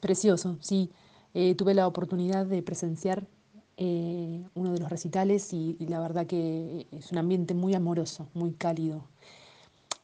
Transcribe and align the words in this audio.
Precioso, 0.00 0.56
sí. 0.60 0.90
Eh, 1.34 1.54
tuve 1.54 1.74
la 1.74 1.86
oportunidad 1.86 2.46
de 2.46 2.62
presenciar 2.62 3.26
eh, 3.76 4.44
uno 4.54 4.72
de 4.72 4.78
los 4.80 4.90
recitales 4.90 5.52
y, 5.52 5.76
la 5.88 6.00
verdad 6.00 6.26
que 6.26 6.86
es 6.92 7.12
un 7.12 7.18
ambiente 7.18 7.54
muy 7.54 7.74
amoroso, 7.74 8.28
muy 8.34 8.52
cálido. 8.52 9.04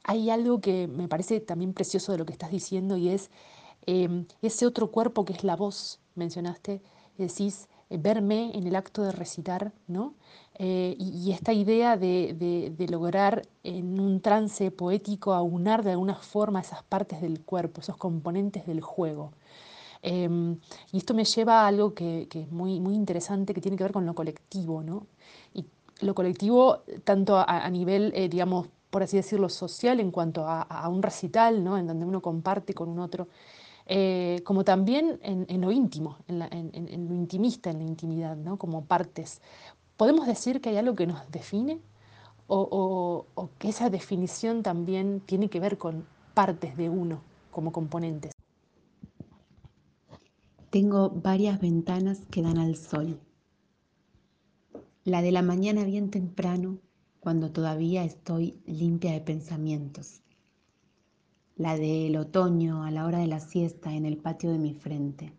Hay 0.04 0.30
algo 0.30 0.61
que 0.61 0.87
me 0.87 1.09
parece 1.09 1.40
también 1.40 1.72
precioso 1.72 2.12
de 2.12 2.19
lo 2.19 2.27
que 2.27 2.32
estás 2.32 2.51
diciendo 2.51 2.96
y 2.96 3.09
es 3.09 3.30
em, 3.87 4.27
ese 4.43 4.67
otro 4.67 4.90
cuerpo 4.90 5.24
que 5.24 5.32
es 5.35 5.45
la 5.45 5.56
voz, 5.56 6.01
mencionaste, 6.17 6.83
decís, 7.19 7.69
eh, 7.90 7.99
verme 7.99 8.53
en 8.56 8.67
el 8.67 8.76
acto 8.76 9.03
de 9.03 9.13
recitar, 9.13 9.72
¿no? 9.88 10.15
Eh, 10.58 10.97
y, 10.99 11.33
esta 11.33 11.53
idea 11.53 11.97
de, 11.97 12.35
de- 12.38 12.71
de 12.76 12.88
lograr 12.88 13.42
en 13.65 14.01
un 14.01 14.21
trance 14.21 14.71
poético 14.71 15.35
aunar 15.35 15.85
de 15.85 15.92
alguna 15.92 16.16
forma 16.16 16.60
esas 16.60 16.83
partes 16.84 17.20
del 17.20 17.41
cuerpo, 17.42 17.80
esos 17.80 17.97
componentes 17.97 18.66
del 18.66 18.80
juego. 18.80 19.33
Em, 20.09 20.59
y 20.93 20.98
esto 20.98 21.15
me 21.15 21.25
lleva 21.25 21.62
a 21.62 21.66
algo 21.69 21.95
que, 21.95 22.28
que 22.30 22.42
es 22.42 22.52
muy, 22.52 22.80
muy 22.80 22.95
interesante, 22.95 23.52
que 23.55 23.60
tiene 23.60 23.77
que 23.77 23.84
ver 23.84 23.92
con 23.92 24.06
lo 24.06 24.14
colectivo, 24.14 24.83
¿no? 24.83 25.06
Y 25.55 25.66
lo 26.01 26.14
colectivo, 26.14 26.83
tanto 27.05 27.37
a, 27.38 27.45
a 27.45 27.70
nivel, 27.70 28.12
eh, 28.14 28.28
digamos, 28.28 28.69
por 28.91 29.02
así 29.02 29.16
decirlo, 29.16 29.48
social, 29.48 29.98
en 30.00 30.11
cuanto 30.12 30.47
a, 30.47 30.62
a 30.62 30.88
un 30.88 31.02
recital, 31.02 31.64
¿no? 31.64 31.77
En 31.78 31.87
donde 31.88 32.06
uno 32.06 32.23
comparte 32.23 32.73
con 32.74 32.88
un 32.88 33.00
otro, 33.00 33.28
eh, 33.87 34.41
como 34.45 34.64
también 34.64 35.19
en, 35.23 35.47
en 35.48 35.61
lo 35.61 35.73
íntimo, 35.73 36.19
en, 36.28 36.38
la- 36.41 36.48
en- 36.48 36.70
en 36.75 37.09
lo 37.09 37.14
intimista, 37.14 37.70
en 37.70 37.78
la 37.78 37.84
intimidad, 37.84 38.36
¿no? 38.36 38.59
Como 38.59 38.84
partes. 38.84 39.41
¿Podemos 39.97 40.27
decir 40.27 40.61
que 40.61 40.70
hay 40.70 40.77
algo 40.78 40.95
que 40.97 41.06
nos 41.06 41.30
define? 41.33 41.80
O, 42.48 42.61
o- 42.80 43.27
o 43.42 43.50
que 43.59 43.70
esa 43.70 43.91
definición 43.91 44.62
también 44.62 45.20
tiene 45.20 45.48
que 45.50 45.61
ver 45.61 45.78
con 45.78 46.06
partes 46.34 46.77
de 46.77 46.88
uno 46.91 47.20
como 47.52 47.73
componentes? 47.73 48.33
Tengo 50.70 51.11
varias 51.11 51.61
ventanas 51.61 52.27
que 52.29 52.43
dan 52.43 52.59
al 52.59 52.75
sol. 52.75 53.20
La 55.05 55.23
de 55.23 55.31
la 55.31 55.41
mañana 55.42 55.84
bien 55.84 56.11
temprano, 56.11 56.81
cuando 57.20 57.53
todavía 57.53 58.03
estoy 58.03 58.61
limpia 58.67 59.12
de 59.12 59.20
pensamientos. 59.20 60.23
La 61.55 61.77
del 61.77 62.17
otoño 62.17 62.83
a 62.83 62.91
la 62.91 63.06
hora 63.06 63.20
de 63.20 63.28
la 63.28 63.39
siesta 63.39 63.95
en 63.95 64.06
el 64.06 64.17
patio 64.17 64.50
de 64.50 64.58
mi 64.58 64.75
frente. 64.75 65.33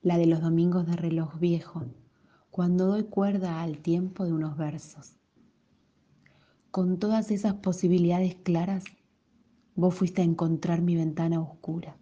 La 0.00 0.16
de 0.16 0.24
los 0.24 0.40
domingos 0.40 0.86
de 0.86 0.96
reloj 0.96 1.38
viejo, 1.38 1.82
cuando 2.50 2.86
doy 2.86 3.04
cuerda 3.04 3.60
al 3.60 3.76
tiempo 3.76 4.24
de 4.24 4.32
unos 4.32 4.56
versos. 4.56 5.12
Con 6.70 6.98
todas 6.98 7.30
esas 7.30 7.54
posibilidades 7.54 8.36
claras, 8.36 8.84
vos 9.74 9.94
fuiste 9.94 10.22
a 10.22 10.24
encontrar 10.24 10.80
mi 10.80 10.96
ventana 10.96 11.42
oscura 11.42 11.98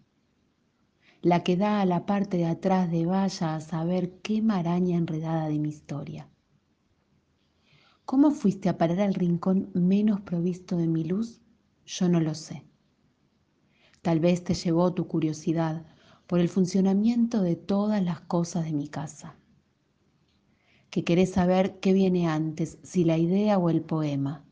la 1.22 1.42
que 1.44 1.56
da 1.56 1.80
a 1.80 1.86
la 1.86 2.06
parte 2.06 2.38
de 2.38 2.46
atrás 2.46 2.90
de 2.90 3.04
vaya 3.04 3.54
a 3.54 3.60
saber 3.60 4.20
qué 4.22 4.40
maraña 4.40 4.96
enredada 4.96 5.48
de 5.48 5.58
mi 5.58 5.68
historia. 5.68 6.28
¿Cómo 8.06 8.30
fuiste 8.30 8.68
a 8.68 8.78
parar 8.78 9.00
al 9.00 9.14
rincón 9.14 9.70
menos 9.74 10.22
provisto 10.22 10.76
de 10.78 10.86
mi 10.86 11.04
luz? 11.04 11.40
Yo 11.84 12.08
no 12.08 12.20
lo 12.20 12.34
sé. 12.34 12.64
Tal 14.02 14.18
vez 14.18 14.42
te 14.44 14.54
llevó 14.54 14.94
tu 14.94 15.06
curiosidad 15.06 15.84
por 16.26 16.40
el 16.40 16.48
funcionamiento 16.48 17.42
de 17.42 17.56
todas 17.56 18.02
las 18.02 18.20
cosas 18.22 18.64
de 18.64 18.72
mi 18.72 18.88
casa. 18.88 19.36
Que 20.88 21.04
querés 21.04 21.32
saber 21.32 21.80
qué 21.80 21.92
viene 21.92 22.28
antes, 22.28 22.78
si 22.82 23.04
la 23.04 23.18
idea 23.18 23.58
o 23.58 23.68
el 23.68 23.82
poema. 23.82 24.44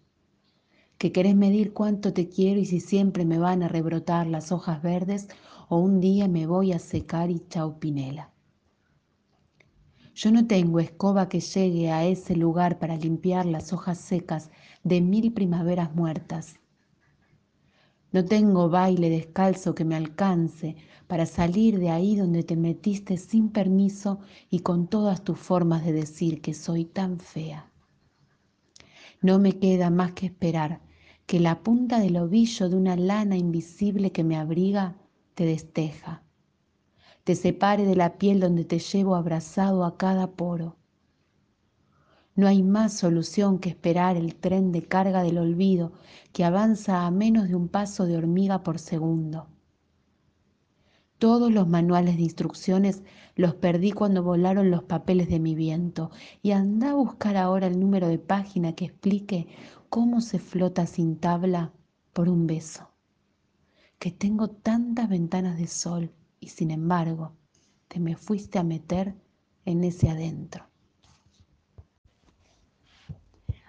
Que 0.98 1.12
querés 1.12 1.36
medir 1.36 1.72
cuánto 1.72 2.12
te 2.12 2.28
quiero 2.28 2.60
y 2.60 2.66
si 2.66 2.80
siempre 2.80 3.24
me 3.24 3.38
van 3.38 3.62
a 3.62 3.68
rebrotar 3.68 4.26
las 4.26 4.50
hojas 4.50 4.82
verdes 4.82 5.28
o 5.68 5.78
un 5.78 6.00
día 6.00 6.26
me 6.26 6.48
voy 6.48 6.72
a 6.72 6.80
secar 6.80 7.30
y 7.30 7.40
chau 7.48 7.78
pinela. 7.78 8.32
Yo 10.12 10.32
no 10.32 10.48
tengo 10.48 10.80
escoba 10.80 11.28
que 11.28 11.38
llegue 11.38 11.92
a 11.92 12.04
ese 12.04 12.34
lugar 12.34 12.80
para 12.80 12.96
limpiar 12.96 13.46
las 13.46 13.72
hojas 13.72 13.98
secas 13.98 14.50
de 14.82 15.00
mil 15.00 15.32
primaveras 15.32 15.94
muertas. 15.94 16.56
No 18.10 18.24
tengo 18.24 18.68
baile 18.68 19.08
descalzo 19.08 19.76
que 19.76 19.84
me 19.84 19.94
alcance 19.94 20.74
para 21.06 21.26
salir 21.26 21.78
de 21.78 21.90
ahí 21.90 22.16
donde 22.16 22.42
te 22.42 22.56
metiste 22.56 23.18
sin 23.18 23.50
permiso 23.50 24.18
y 24.50 24.60
con 24.60 24.88
todas 24.88 25.22
tus 25.22 25.38
formas 25.38 25.84
de 25.84 25.92
decir 25.92 26.40
que 26.40 26.54
soy 26.54 26.84
tan 26.84 27.20
fea. 27.20 27.70
No 29.22 29.38
me 29.38 29.60
queda 29.60 29.90
más 29.90 30.12
que 30.12 30.26
esperar 30.26 30.87
que 31.28 31.38
la 31.38 31.62
punta 31.62 32.00
del 32.00 32.16
ovillo 32.16 32.68
de 32.68 32.74
una 32.74 32.96
lana 32.96 33.36
invisible 33.36 34.10
que 34.10 34.24
me 34.24 34.36
abriga 34.36 34.96
te 35.36 35.44
desteja 35.44 36.24
te 37.28 37.34
separe 37.34 37.84
de 37.84 37.94
la 37.94 38.16
piel 38.16 38.40
donde 38.40 38.64
te 38.64 38.78
llevo 38.78 39.14
abrazado 39.14 39.84
a 39.84 39.98
cada 39.98 40.28
poro. 40.30 40.76
No 42.34 42.46
hay 42.46 42.62
más 42.62 42.94
solución 42.94 43.58
que 43.58 43.68
esperar 43.68 44.16
el 44.16 44.34
tren 44.34 44.72
de 44.72 44.80
carga 44.80 45.22
del 45.22 45.36
olvido 45.36 45.92
que 46.32 46.46
avanza 46.46 47.04
a 47.04 47.10
menos 47.10 47.48
de 47.48 47.54
un 47.54 47.68
paso 47.68 48.06
de 48.06 48.16
hormiga 48.16 48.62
por 48.62 48.78
segundo. 48.78 49.46
Todos 51.18 51.52
los 51.52 51.68
manuales 51.68 52.16
de 52.16 52.22
instrucciones 52.22 53.02
los 53.36 53.54
perdí 53.54 53.92
cuando 53.92 54.22
volaron 54.22 54.70
los 54.70 54.84
papeles 54.84 55.28
de 55.28 55.38
mi 55.38 55.54
viento 55.54 56.10
y 56.40 56.52
anda 56.52 56.92
a 56.92 56.94
buscar 56.94 57.36
ahora 57.36 57.66
el 57.66 57.78
número 57.78 58.08
de 58.08 58.18
página 58.18 58.72
que 58.72 58.86
explique 58.86 59.48
cómo 59.88 60.20
se 60.20 60.38
flota 60.38 60.86
sin 60.86 61.16
tabla 61.16 61.72
por 62.12 62.28
un 62.28 62.46
beso. 62.46 62.90
Que 63.98 64.10
tengo 64.10 64.48
tantas 64.48 65.08
ventanas 65.08 65.58
de 65.58 65.66
sol 65.66 66.12
y 66.40 66.48
sin 66.48 66.70
embargo 66.70 67.32
te 67.88 68.00
me 68.00 68.16
fuiste 68.16 68.58
a 68.58 68.64
meter 68.64 69.14
en 69.64 69.84
ese 69.84 70.08
adentro. 70.08 70.64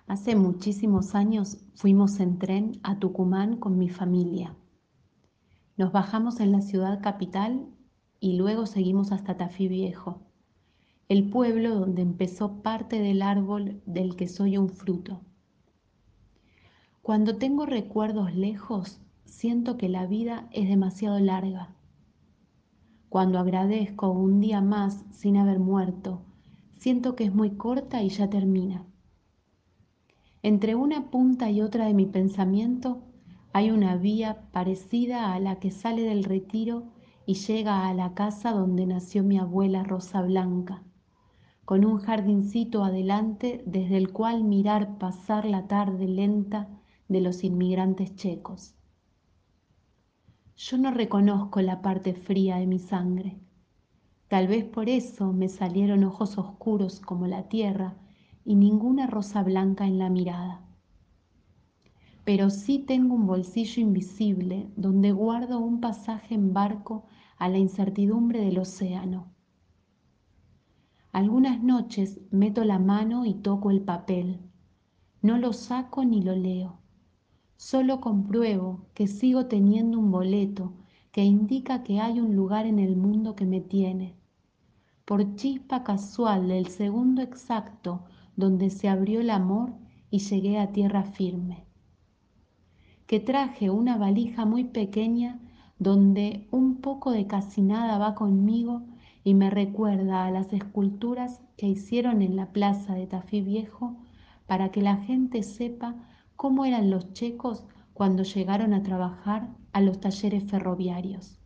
Hace 0.07 0.35
muchísimos 0.35 1.15
años 1.15 1.59
fuimos 1.75 2.19
en 2.19 2.39
tren 2.39 2.79
a 2.83 2.97
Tucumán 2.99 3.57
con 3.57 3.77
mi 3.77 3.89
familia. 3.89 4.55
Nos 5.77 5.91
bajamos 5.91 6.39
en 6.39 6.51
la 6.51 6.61
ciudad 6.61 7.01
capital 7.01 7.67
y 8.19 8.33
luego 8.33 8.65
seguimos 8.65 9.11
hasta 9.11 9.37
Tafí 9.37 9.67
Viejo, 9.67 10.21
el 11.07 11.29
pueblo 11.29 11.75
donde 11.75 12.01
empezó 12.01 12.61
parte 12.61 12.99
del 12.99 13.21
árbol 13.21 13.81
del 13.85 14.15
que 14.15 14.27
soy 14.27 14.57
un 14.57 14.69
fruto. 14.69 15.21
Cuando 17.01 17.37
tengo 17.37 17.65
recuerdos 17.65 18.35
lejos, 18.35 18.99
siento 19.25 19.77
que 19.77 19.89
la 19.89 20.05
vida 20.05 20.47
es 20.51 20.67
demasiado 20.67 21.19
larga 21.19 21.75
cuando 23.09 23.39
agradezco 23.39 24.11
un 24.11 24.39
día 24.39 24.61
más 24.61 25.03
sin 25.11 25.35
haber 25.35 25.59
muerto, 25.59 26.21
siento 26.77 27.15
que 27.15 27.23
es 27.23 27.33
muy 27.33 27.51
corta 27.51 28.03
y 28.03 28.09
ya 28.09 28.29
termina. 28.29 28.85
Entre 30.43 30.75
una 30.75 31.09
punta 31.09 31.49
y 31.49 31.61
otra 31.61 31.87
de 31.87 31.95
mi 31.95 32.05
pensamiento 32.05 33.01
hay 33.51 33.71
una 33.71 33.97
vía 33.97 34.43
parecida 34.51 35.33
a 35.33 35.39
la 35.39 35.55
que 35.55 35.71
sale 35.71 36.03
del 36.03 36.23
retiro 36.23 36.83
y 37.25 37.33
llega 37.33 37.87
a 37.87 37.93
la 37.95 38.13
casa 38.13 38.51
donde 38.51 38.85
nació 38.85 39.23
mi 39.23 39.39
abuela 39.39 39.83
Rosa 39.83 40.21
Blanca, 40.21 40.83
con 41.65 41.85
un 41.85 41.97
jardincito 41.97 42.83
adelante 42.83 43.63
desde 43.65 43.97
el 43.97 44.13
cual 44.13 44.43
mirar 44.43 44.99
pasar 44.99 45.45
la 45.45 45.67
tarde 45.67 46.07
lenta 46.07 46.69
de 47.09 47.19
los 47.19 47.43
inmigrantes 47.43 48.15
checos. 48.15 48.75
Yo 50.55 50.77
no 50.77 50.91
reconozco 50.91 51.61
la 51.61 51.81
parte 51.81 52.13
fría 52.13 52.57
de 52.57 52.67
mi 52.67 52.79
sangre. 52.79 53.39
Tal 54.27 54.47
vez 54.47 54.63
por 54.63 54.89
eso 54.89 55.33
me 55.33 55.49
salieron 55.49 56.03
ojos 56.03 56.37
oscuros 56.37 56.99
como 56.99 57.27
la 57.27 57.49
tierra 57.49 57.97
y 58.45 58.55
ninguna 58.55 59.07
rosa 59.07 59.41
blanca 59.41 59.87
en 59.87 59.97
la 59.97 60.09
mirada. 60.09 60.61
Pero 62.25 62.51
sí 62.51 62.79
tengo 62.79 63.15
un 63.15 63.25
bolsillo 63.25 63.81
invisible 63.81 64.69
donde 64.75 65.11
guardo 65.11 65.59
un 65.59 65.81
pasaje 65.81 66.35
en 66.35 66.53
barco 66.53 67.05
a 67.37 67.49
la 67.49 67.57
incertidumbre 67.57 68.41
del 68.41 68.59
océano. 68.59 69.33
Algunas 71.11 71.63
noches 71.63 72.19
meto 72.29 72.63
la 72.63 72.77
mano 72.77 73.25
y 73.25 73.33
toco 73.33 73.71
el 73.71 73.81
papel. 73.81 74.39
No 75.23 75.39
lo 75.39 75.53
saco 75.53 76.05
ni 76.05 76.21
lo 76.21 76.35
leo. 76.35 76.79
Solo 77.59 77.99
compruebo 77.99 78.85
que 78.93 79.05
sigo 79.05 79.47
teniendo 79.47 79.99
un 79.99 80.11
boleto 80.11 80.71
que 81.11 81.25
indica 81.25 81.83
que 81.83 81.99
hay 81.99 82.21
un 82.21 82.33
lugar 82.33 82.65
en 82.65 82.79
el 82.79 82.95
mundo 82.95 83.35
que 83.35 83.45
me 83.45 83.59
tiene. 83.59 84.15
Por 85.03 85.35
chispa 85.35 85.83
casual 85.83 86.47
del 86.47 86.67
segundo 86.67 87.21
exacto 87.21 88.05
donde 88.37 88.69
se 88.69 88.87
abrió 88.87 89.19
el 89.19 89.29
amor 89.29 89.73
y 90.09 90.19
llegué 90.19 90.57
a 90.57 90.71
tierra 90.71 91.03
firme. 91.03 91.65
Que 93.07 93.19
traje 93.19 93.69
una 93.69 93.97
valija 93.97 94.45
muy 94.45 94.63
pequeña 94.63 95.41
donde 95.79 96.47
un 96.51 96.77
poco 96.77 97.11
de 97.11 97.27
casi 97.27 97.61
nada 97.61 97.97
va 97.97 98.15
conmigo 98.15 98.83
y 99.25 99.33
me 99.33 99.49
recuerda 99.49 100.25
a 100.25 100.31
las 100.31 100.53
esculturas 100.53 101.41
que 101.57 101.67
hicieron 101.67 102.21
en 102.21 102.37
la 102.37 102.53
plaza 102.53 102.93
de 102.93 103.05
Tafí 103.05 103.41
Viejo 103.41 103.97
para 104.47 104.71
que 104.71 104.81
la 104.81 104.95
gente 104.95 105.43
sepa 105.43 106.05
cómo 106.39 106.63
eran 106.63 106.89
los 106.89 107.11
checos 107.11 107.65
cuando 107.91 108.23
llegaron 108.23 108.73
a 108.73 108.81
trabajar 108.81 109.49
a 109.73 109.81
los 109.81 109.99
talleres 109.99 110.45
ferroviarios. 110.45 111.37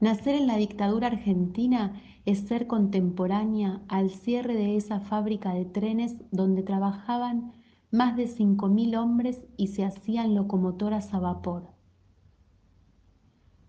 Nacer 0.00 0.34
en 0.34 0.46
la 0.46 0.56
dictadura 0.56 1.08
argentina 1.08 2.00
es 2.24 2.38
ser 2.48 2.66
contemporánea 2.66 3.82
al 3.88 4.08
cierre 4.08 4.54
de 4.54 4.76
esa 4.76 4.98
fábrica 4.98 5.52
de 5.52 5.66
trenes 5.66 6.16
donde 6.30 6.62
trabajaban 6.62 7.52
más 7.90 8.16
de 8.16 8.26
5.000 8.26 8.96
hombres 8.96 9.42
y 9.58 9.66
se 9.66 9.84
hacían 9.84 10.34
locomotoras 10.34 11.12
a 11.12 11.18
vapor. 11.18 11.74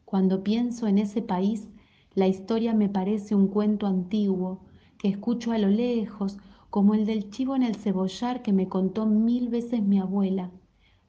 Cuando 0.06 0.42
pienso 0.42 0.88
en 0.88 1.00
ese 1.00 1.22
país, 1.22 1.68
la 2.16 2.30
historia 2.30 2.74
me 2.74 2.88
parece 2.88 3.36
un 3.36 3.50
cuento 3.50 3.88
antiguo 3.88 4.62
que 4.98 5.10
escucho 5.10 5.52
a 5.52 5.58
lo 5.58 5.68
lejos, 5.68 6.38
como 6.72 6.94
el 6.94 7.06
del 7.06 7.30
chivo 7.30 7.58
en 7.58 7.64
el 7.64 7.76
cebollar 7.76 8.42
que 8.42 8.54
me 8.54 8.70
contó 8.70 9.06
mil 9.06 9.50
veces 9.50 9.84
mi 9.84 10.00
abuela, 10.00 10.52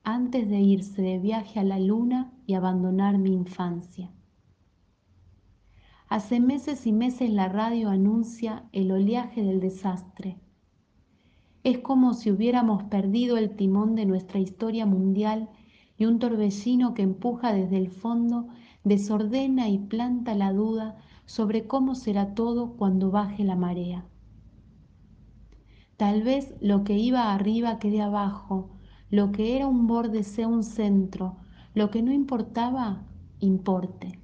antes 0.02 0.50
de 0.50 0.60
irse 0.60 1.00
de 1.00 1.20
viaje 1.20 1.60
a 1.60 1.62
la 1.62 1.78
luna 1.78 2.32
y 2.46 2.54
abandonar 2.54 3.16
mi 3.18 3.32
infancia. 3.32 4.10
Hace 6.08 6.40
meses 6.40 6.84
y 6.88 6.92
meses 6.92 7.30
la 7.30 7.48
radio 7.48 7.90
anuncia 7.90 8.68
el 8.72 8.90
oleaje 8.90 9.44
del 9.44 9.60
desastre. 9.60 10.36
Es 11.62 11.78
como 11.78 12.14
si 12.14 12.32
hubiéramos 12.32 12.82
perdido 12.82 13.36
el 13.36 13.54
timón 13.54 13.94
de 13.94 14.04
nuestra 14.04 14.40
historia 14.40 14.84
mundial 14.84 15.48
y 15.96 16.06
un 16.06 16.18
torbellino 16.18 16.92
que 16.92 17.02
empuja 17.02 17.52
desde 17.52 17.78
el 17.78 17.88
fondo 17.88 18.48
desordena 18.82 19.68
y 19.68 19.78
planta 19.78 20.34
la 20.34 20.52
duda 20.52 20.96
sobre 21.24 21.68
cómo 21.68 21.94
será 21.94 22.34
todo 22.34 22.72
cuando 22.72 23.12
baje 23.12 23.44
la 23.44 23.54
marea. 23.54 24.04
Tal 26.02 26.24
vez 26.24 26.52
lo 26.60 26.82
que 26.82 26.98
iba 26.98 27.32
arriba 27.32 27.78
quede 27.78 28.02
abajo, 28.02 28.70
lo 29.08 29.30
que 29.30 29.54
era 29.54 29.68
un 29.68 29.86
borde 29.86 30.24
sea 30.24 30.48
un 30.48 30.64
centro, 30.64 31.36
lo 31.74 31.92
que 31.92 32.02
no 32.02 32.10
importaba, 32.10 33.06
importe. 33.38 34.18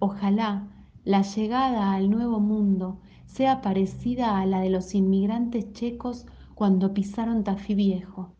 Ojalá 0.00 0.88
la 1.04 1.22
llegada 1.22 1.92
al 1.92 2.10
nuevo 2.10 2.40
mundo 2.40 3.00
sea 3.26 3.62
parecida 3.62 4.40
a 4.40 4.44
la 4.44 4.58
de 4.58 4.70
los 4.70 4.96
inmigrantes 4.96 5.72
checos 5.72 6.26
cuando 6.56 6.94
pisaron 6.94 7.44
Tafí 7.44 7.76
Viejo 7.76 8.34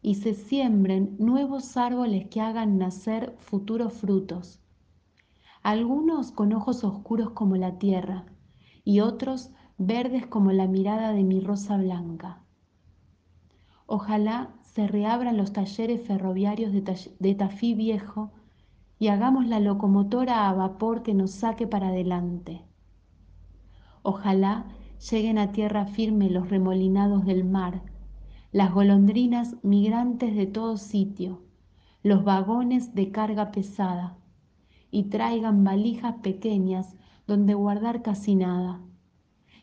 y 0.00 0.14
se 0.14 0.32
siembren 0.32 1.16
nuevos 1.18 1.76
árboles 1.76 2.28
que 2.28 2.40
hagan 2.40 2.78
nacer 2.78 3.34
futuros 3.40 3.94
frutos, 3.94 4.60
algunos 5.64 6.30
con 6.30 6.52
ojos 6.52 6.84
oscuros 6.84 7.30
como 7.30 7.56
la 7.56 7.78
tierra 7.78 8.26
y 8.84 9.00
otros 9.00 9.50
verdes 9.78 10.26
como 10.26 10.50
la 10.50 10.66
mirada 10.66 11.12
de 11.12 11.22
mi 11.22 11.38
rosa 11.38 11.76
blanca. 11.76 12.42
Ojalá 13.86 14.50
se 14.62 14.88
reabran 14.88 15.36
los 15.36 15.52
talleres 15.52 16.02
ferroviarios 16.02 16.72
de, 16.72 17.34
Tafí 17.34 17.74
Viejo 17.74 18.32
y 18.98 19.08
hagamos 19.08 19.46
la 19.46 19.60
locomotora 19.60 20.48
a 20.48 20.52
vapor 20.52 21.04
que 21.04 21.14
nos 21.14 21.30
saque 21.30 21.68
para 21.68 21.88
adelante. 21.88 22.64
Ojalá 24.02 24.66
lleguen 25.10 25.38
a 25.38 25.52
tierra 25.52 25.86
firme 25.86 26.28
los 26.28 26.50
remolinados 26.50 27.24
del 27.24 27.44
mar, 27.44 27.82
las 28.50 28.74
golondrinas 28.74 29.56
migrantes 29.62 30.34
de 30.34 30.46
todo 30.46 30.76
sitio, 30.76 31.42
los 32.02 32.24
vagones 32.24 32.96
de 32.96 33.12
carga 33.12 33.52
pesada, 33.52 34.16
y 34.90 35.04
traigan 35.04 35.62
valijas 35.62 36.16
pequeñas 36.16 36.96
donde 37.28 37.54
guardar 37.54 38.02
casi 38.02 38.34
nada. 38.34 38.80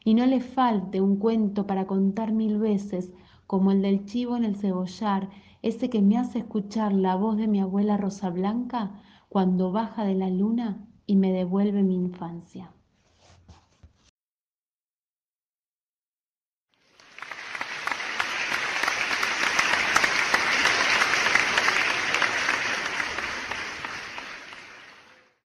Y 0.06 0.13
no 0.13 0.25
le 0.25 0.40
falte 0.40 1.02
un 1.02 1.18
cuento 1.18 1.68
para 1.68 1.88
contar 1.88 2.31
mil 2.31 2.60
veces, 2.60 3.12
como 3.48 3.72
el 3.72 3.81
del 3.81 4.06
chivo 4.06 4.38
en 4.38 4.46
el 4.46 4.56
cebollar, 4.56 5.30
ese 5.63 5.90
que 5.90 6.02
me 6.02 6.18
hace 6.18 6.40
escuchar 6.40 6.94
la 6.94 7.16
voz 7.16 7.36
de 7.38 7.48
mi 7.48 7.60
abuela 7.60 7.98
Rosa 7.98 8.30
Blanca 8.30 9.02
cuando 9.30 9.72
baja 9.72 10.06
de 10.06 10.16
la 10.16 10.30
luna 10.30 10.88
y 11.07 11.16
me 11.16 11.34
devuelve 11.34 11.84
mi 11.84 11.96
infancia. 11.96 12.72